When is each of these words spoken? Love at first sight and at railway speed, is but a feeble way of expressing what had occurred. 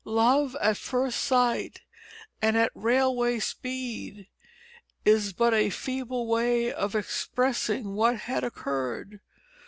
Love 0.03 0.55
at 0.59 0.75
first 0.77 1.19
sight 1.19 1.79
and 2.41 2.57
at 2.57 2.71
railway 2.73 3.37
speed, 3.37 4.27
is 5.05 5.31
but 5.31 5.53
a 5.53 5.69
feeble 5.69 6.25
way 6.25 6.73
of 6.73 6.95
expressing 6.95 7.93
what 7.93 8.15
had 8.21 8.43
occurred. 8.43 9.19